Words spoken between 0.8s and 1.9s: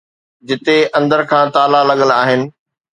اندر کان تالا